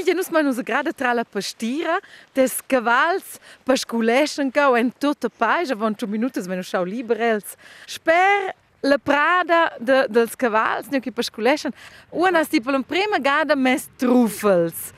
Silvia, 0.00 0.14
nus 0.14 0.30
mai 0.30 0.42
nus 0.42 0.58
grada 0.62 0.92
tra 0.92 1.12
la 1.12 1.26
pastira, 1.26 2.00
des 2.32 2.62
cavals 2.66 3.38
pasculeschen 3.66 4.50
cau 4.50 4.74
en 4.74 4.88
tutta 4.88 5.28
paisa, 5.28 5.74
von 5.74 5.94
tu 5.94 6.06
minutos 6.06 6.46
wenn 6.46 6.62
schau 6.62 6.84
liberels. 6.84 7.58
Sper 7.86 8.54
la 8.80 8.96
prada 8.96 9.76
de, 9.78 10.06
dels 10.08 10.34
cavals, 10.34 10.88
ne 10.88 11.00
che 11.00 11.12
pasculeschen. 11.12 11.74
Una 12.08 12.44
sti 12.44 12.62
per 12.62 12.72
la 12.72 12.80
prima 12.80 13.18
gada 13.18 13.54
mes 13.54 13.90
truffels. 13.98 14.94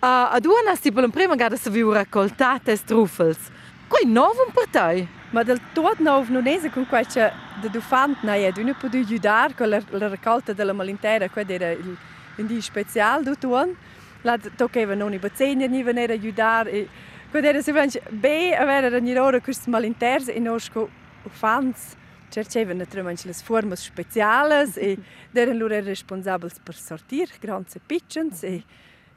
Uh, 0.00 0.30
ad 0.30 0.46
una 0.46 0.76
sti 0.76 0.92
per 0.92 1.02
la 1.02 1.08
prima 1.08 1.34
gada 1.34 1.56
se 1.56 1.70
viu 1.70 1.90
raccoltate 1.90 2.78
truffels. 2.86 3.50
Quei 3.88 4.06
novum 4.06 4.52
per 4.54 4.68
te? 4.70 5.08
Ma 5.32 5.42
del 5.42 5.58
tot 5.74 5.98
nou 5.98 6.24
non 6.28 6.46
è 6.46 6.70
con 6.70 6.86
qualche 6.86 7.32
de 7.60 7.68
dufant 7.70 8.22
na 8.22 8.36
è 8.36 8.52
d'una 8.52 8.74
potu 8.74 8.98
aiutare 8.98 9.54
con 9.54 9.68
la, 9.68 9.82
la 9.90 10.08
raccolta 10.08 10.52
della 10.52 10.72
malintera, 10.72 11.28
quella 11.28 11.52
era 11.52 11.70
il 11.72 11.96
in 12.38 12.46
di 12.46 12.60
special 12.60 13.22
du 13.22 13.34
tuon. 13.34 13.76
La 14.22 14.38
toccava 14.38 14.94
non 14.94 15.12
i 15.12 15.18
bazzegni 15.18 15.68
ni 15.68 15.82
venire 15.82 16.14
aiutare 16.14 16.70
e 16.70 16.88
quella 17.30 17.48
era 17.48 17.60
se 17.60 17.72
vanci 17.72 18.00
be 18.10 18.54
avere 18.56 18.94
ogni 18.94 19.16
ora 19.16 19.40
questi 19.40 19.70
malinters 19.70 20.28
e 20.28 20.38
nosco 20.38 20.88
fans. 21.28 21.94
Cercevano 22.30 22.78
naturalmente 22.78 23.26
le 23.26 23.32
forme 23.32 23.76
speciali 23.76 24.70
e 24.74 24.98
erano 25.32 25.58
loro 25.58 25.80
responsabili 25.80 26.52
per 26.62 26.74
sortire 26.74 27.32
grandi 27.40 27.70
e 27.74 27.80
piccoli 27.84 28.30
e 28.40 28.64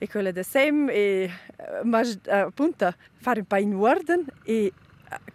e 0.02 0.08
quella 0.08 0.32
da 0.32 0.42
sem 0.42 0.90
e 0.90 1.30
ma 1.84 2.02
appunto 2.30 2.92
fare 3.18 3.42
un 3.42 3.46
po' 3.46 3.58
in 3.58 3.76
ordine 3.76 4.24
e 4.44 4.74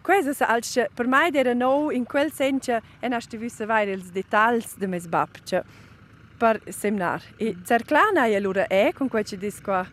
questo 0.01 0.43
als 0.43 0.89
per 0.93 1.07
me 1.07 1.29
era 1.31 1.53
no 1.53 1.89
in 1.89 2.03
quel 2.03 2.33
senso 2.33 2.81
e 2.99 3.07
non 3.07 3.21
sti 3.21 3.37
visse 3.37 3.65
vai 3.65 3.89
els 3.89 4.11
dettagli 4.11 4.65
de 4.77 4.87
mes 4.87 5.07
babcia 5.07 5.63
per 6.37 6.61
semnar 6.69 7.21
e 7.35 7.55
cerclana 7.65 8.27
e 8.27 8.35
allora 8.35 8.67
è 8.67 8.91
con 8.93 9.07
quel 9.07 9.25
ci 9.25 9.37
dis 9.37 9.59
qua 9.61 9.85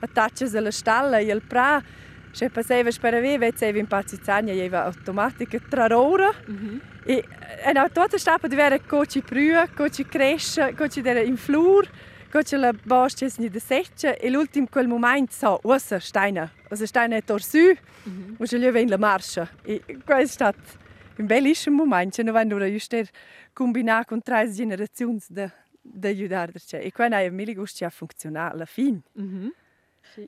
attaccias 0.00 0.54
alla 0.54 0.70
stalla 0.70 1.18
e 1.18 1.24
il 1.24 1.42
pra 1.42 1.82
se 2.30 2.50
passava 2.50 2.88
per 3.00 3.14
avere 3.14 3.52
se 3.56 3.66
in 3.66 3.86
pazizzania 3.86 4.52
e 4.52 4.58
aveva 4.58 4.84
automatica 4.84 5.58
tra 5.68 5.98
ora 5.98 6.32
mm 6.32 6.54
-hmm. 6.54 6.80
e 7.04 7.24
e 7.64 7.72
no 7.72 7.84
tutta 7.90 8.16
stappa 8.16 8.46
di 8.46 8.54
avere 8.54 8.84
coci 8.84 9.20
prua 9.22 9.66
coci 9.74 10.04
cresce 10.06 10.74
coci 10.76 11.00
dere 11.00 11.24
in 11.24 11.36
flur 11.36 11.88
coci 12.30 12.56
la 12.56 12.72
boscia 12.72 13.26
ni 13.38 13.48
de 13.48 13.58
seccia 13.58 14.14
e 14.14 14.30
l'ultimo 14.30 14.66
quel 14.70 14.86
momento 14.86 15.32
so 15.32 15.58
ossa 15.62 15.98
steina 15.98 16.48
ossa 16.68 16.86
steina 16.86 17.16
è 17.16 17.24
torsu 17.24 17.58
mm 17.58 18.36
-hmm. 18.38 18.54
e 18.54 18.58
gli 18.58 18.70
ven 18.70 18.88
la 18.88 18.98
marcia 18.98 19.48
e 19.62 19.82
questo 20.04 20.14
è 20.14 20.26
stato 20.26 20.86
un 21.16 21.26
bellissimo 21.26 21.84
momento 21.84 22.22
non 22.22 22.32
vanno 22.32 22.54
ora 22.54 22.70
giusto 22.70 23.00
combinare 23.52 24.04
con 24.04 24.22
tre 24.22 24.48
generazioni 24.52 25.20
de 25.28 25.50
de 25.80 26.08
aiutare 26.08 26.52
e 26.70 26.92
quando 26.92 27.16
è 27.16 27.28
mille 27.30 27.54
gusti 27.54 27.84
a 27.84 27.90
funzionare 27.90 28.54
alla 28.54 28.66
fine 28.66 29.00
mm 29.18 29.46
-hmm. 29.46 29.48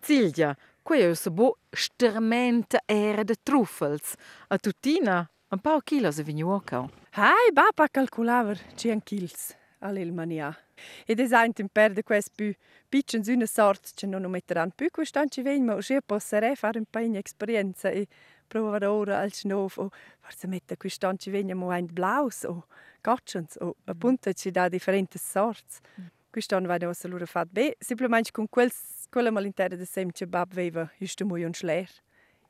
Silvia, 0.01 0.57
Quei 0.83 1.03
è 1.03 1.07
un 1.07 1.35
bo 1.35 1.59
stermente 1.71 2.83
era 2.87 3.23
de 3.23 3.37
truffels. 3.43 4.15
A 4.49 4.57
tutina, 4.59 5.31
un 5.49 5.59
paar 5.59 5.83
kilos 5.83 6.19
e 6.19 6.23
vigno 6.23 6.55
ocao. 6.55 6.91
Hai, 7.13 7.53
bapa 7.53 7.89
calculaver 7.89 8.59
100 8.75 9.03
kils 9.05 9.59
all'Elmania. 9.81 10.57
Ed 11.05 11.21
esempio 11.21 11.67
perde 11.71 12.03
quest 12.03 12.31
più 12.35 12.55
piccins 12.89 13.29
una 13.29 13.47
sorta 13.47 13.91
che 13.95 14.07
non 14.07 14.25
metteranno 14.31 14.73
più 14.75 14.89
quest'anci 14.91 15.43
vegn, 15.43 15.65
ma 15.65 15.79
io 15.87 16.01
posso 16.05 16.39
fare 16.55 16.79
un 16.79 16.85
po' 16.89 17.01
di 17.01 17.17
esperienza 17.17 17.91
e 17.91 18.07
provare 18.47 18.87
ora 18.87 19.19
al 19.19 19.33
snow 19.33 19.71
o 19.77 19.91
forse 20.21 20.47
mette 20.47 20.77
quest'anci 20.77 21.31
vegn 21.31 21.53
mo 21.53 21.71
ein 21.71 21.87
blaus 21.93 22.45
o 22.45 22.67
cotchens 23.01 23.57
o 23.61 23.77
appunto 23.85 24.33
ci 24.33 24.51
dà 24.51 24.69
differenti 24.69 25.19
sorti. 25.19 25.79
Mm. 26.01 26.07
Quest'anno 26.31 26.67
va 26.67 26.77
nostra 26.79 27.09
loro 27.09 27.27
fat 27.27 27.49
be, 27.51 27.77
semplicemente 27.79 28.31
con 28.31 28.49
quel 28.49 28.71
quella 29.11 29.31
malintera 29.31 29.77
de 29.77 29.85
sem 29.85 30.11
che 30.11 30.27
bab 30.27 30.55
veva 30.55 30.89
just 30.99 31.23
mo 31.23 31.35
un 31.35 31.53
schler. 31.53 31.91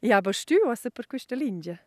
E 0.00 0.12
aber 0.12 0.34
stu 0.34 0.56
was 0.64 0.86
per 0.92 1.06
questa 1.06 1.34
linea. 1.34 1.78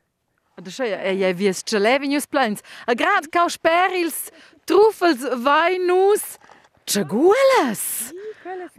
Da 0.56 0.70
schei 0.70 0.94
e 0.94 1.14
je 1.18 1.34
vies 1.34 1.64
chelevinius 1.64 2.28
plans. 2.28 2.62
A 2.86 2.94
grad 2.94 3.30
cau 3.30 3.50
sperils 3.50 4.30
truffels 4.66 5.24
vainus 5.44 6.40
Chaguelas! 6.86 8.14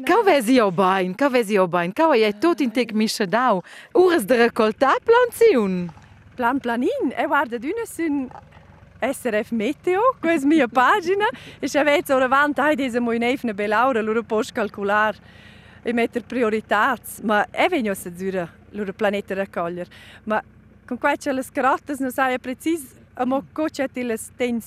Cau 0.05 0.22
vesi 0.22 0.61
o 0.61 0.71
bain, 0.71 1.15
cau 1.15 1.31
vesi 1.31 1.59
o 1.59 1.67
bain, 1.67 1.91
cau 1.93 2.12
e 2.15 2.33
tot 2.33 2.61
in 2.61 2.71
tec 2.71 2.93
mischa 2.93 3.25
dau. 3.27 3.62
Ures 3.95 4.27
de 4.28 4.37
recoltar 4.37 5.00
planziun. 5.00 5.89
Plan 6.37 6.61
planin, 6.61 7.12
e 7.17 7.27
guarda 7.27 7.59
d'una 7.59 7.87
sun 7.87 8.28
SRF 9.00 9.53
Meteo, 9.53 10.17
questa 10.21 10.47
mia 10.47 10.69
pagina, 10.69 11.28
e 11.61 11.69
se 11.69 11.78
avete 11.78 12.12
ora 12.12 12.27
avanti, 12.27 12.61
hai 12.61 12.77
dese 12.77 13.01
mo 13.01 13.12
in 13.12 13.22
efne 13.22 13.55
belaura, 13.55 14.03
loro 14.03 14.22
post 14.22 14.53
calcular 14.53 15.16
e 15.83 15.93
mettere 15.93 16.25
priorità, 16.27 16.97
ma 17.22 17.47
è 17.51 17.69
venuto 17.69 18.09
a 18.09 18.11
dire 18.11 18.49
loro 18.71 18.93
pianeta 18.93 19.34
raccogliere. 19.34 19.91
Ma 20.25 20.43
con 20.84 20.99
queste 20.99 21.33
le 21.33 21.43
carotte 21.51 21.95
non 21.99 22.11
sai 22.11 22.39
preciso 22.39 23.03
a 23.15 23.25
mo 23.25 23.45
coce 23.53 23.89
ti 23.89 24.03
le 24.03 24.16
sten 24.16 24.61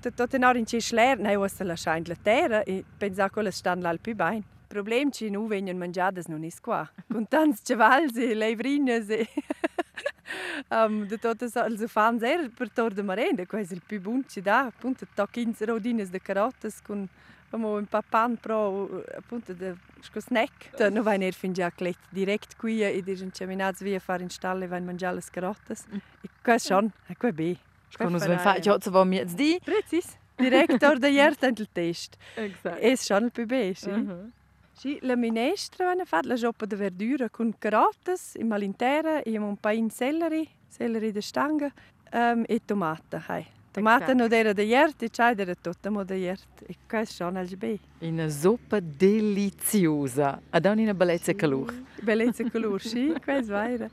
su, 0.00 0.10
tutto 0.14 0.36
in 0.36 0.44
ora 0.44 0.58
in 0.58 0.66
ci 0.66 0.80
schler, 0.80 1.18
nei 1.18 1.36
was 1.36 1.60
la 1.62 1.76
schein 1.76 2.04
la 2.06 2.16
terra 2.20 2.62
e 2.62 2.84
pensa 2.96 3.28
che 3.30 3.42
le 3.42 3.50
stanno 3.50 3.82
là 3.82 3.96
più 4.00 4.14
bene. 4.14 4.36
Il 4.36 4.74
problema 4.74 5.08
è 5.10 5.12
che 5.12 5.30
non 5.30 5.46
vengono 5.46 5.78
mangiate 5.78 6.22
non 6.26 6.44
è 6.44 6.48
qua. 6.60 6.88
Con 7.10 7.26
tanti 7.26 7.62
cavalli 7.64 8.30
e 8.30 8.34
levrine 8.34 8.96
e 9.06 9.28
um, 10.70 11.06
de 11.06 11.18
totes 11.18 11.56
els 11.56 11.84
fans 11.90 12.22
er 12.22 12.50
per 12.50 12.70
tor 12.70 12.92
de 12.92 13.02
merenda, 13.02 13.46
questo 13.46 13.74
è 13.74 13.76
il 13.76 13.82
più 13.86 14.00
buon 14.00 14.24
ci 14.28 14.42
dà, 14.42 14.66
appunto, 14.66 15.06
tocchins 15.14 15.60
rodines 15.62 16.10
de 16.10 16.20
carotes 16.20 16.82
con 16.82 17.08
Amo 17.50 17.78
un 17.78 17.86
papan 17.86 18.36
pro 18.36 19.02
appunto 19.16 19.54
de 19.54 19.74
sco 20.00 20.20
snack. 20.20 20.76
Da 20.76 20.90
no 20.90 21.02
vai 21.02 21.16
ner 21.16 21.32
fin 21.32 21.54
già 21.54 21.70
clet 21.70 21.96
direct 22.10 22.56
qui 22.56 22.82
e 22.82 23.02
dir 23.02 23.22
un 23.22 23.32
ceminaz 23.32 23.80
via 23.80 23.98
far 23.98 24.20
in 24.20 24.28
stalle 24.28 24.66
vain 24.66 24.84
mangiare 24.84 25.14
le 25.14 25.22
carotes. 25.30 25.86
E 26.20 26.28
qua 26.42 26.58
schon, 26.58 26.92
e 27.06 27.16
qua 27.16 27.32
be. 27.32 27.56
Sco 27.88 28.08
nos 28.08 28.26
ven 28.26 28.38
fa 28.38 28.58
jo 28.58 28.78
zo 28.80 29.04
mi 29.04 29.24
di. 29.24 29.58
Precis. 29.64 30.16
Director 30.36 30.98
de 30.98 31.10
jert 31.10 31.42
en 31.48 31.54
il 31.56 31.68
test. 31.72 32.16
Exact. 32.36 32.78
Es 32.80 33.04
schon 33.04 33.24
il 33.24 33.30
più 33.30 33.46
be, 33.46 33.74
sì. 33.74 33.88
Uh 33.88 33.96
-huh. 33.96 34.30
Sì, 34.78 34.96
la 35.02 35.16
minestra 35.16 35.86
vanno 35.86 36.04
fat 36.04 36.24
la 36.24 36.36
zoppa 36.36 36.64
de 36.64 36.76
verdura 36.76 37.28
con 37.28 37.52
carotes, 37.58 38.36
in 38.36 38.46
malintera, 38.46 39.22
e 39.22 39.36
un 39.36 39.56
pain 39.56 39.90
celery, 39.90 40.48
celery 40.68 41.10
de 41.10 41.20
stanga, 41.20 41.72
um, 42.12 42.44
e 42.46 42.60
tomata, 42.64 43.20
hai. 43.26 43.44
Tomata 43.72 44.14
non 44.14 44.32
era 44.32 44.52
da 44.52 44.62
ieri, 44.62 44.94
e 45.00 45.10
c'è 45.10 45.34
era 45.36 45.54
tutta 45.54 45.90
mo 45.90 46.04
da 46.04 46.14
ieri. 46.14 46.40
E 46.64 46.76
questo 46.86 47.28
è 47.28 47.40
il 47.40 47.56
bene. 47.56 47.80
Una 47.98 48.28
zuppa 48.28 48.78
deliziosa. 48.80 50.40
Ad 50.50 50.64
ogni 50.64 50.84
una 50.84 50.94
bellezza 50.94 51.34
calore. 51.34 51.82
Bellezza 52.00 52.44
calore, 52.44 52.78
sì, 52.86 53.12
questo 53.20 53.56
è 53.56 53.76
vero. 53.76 53.88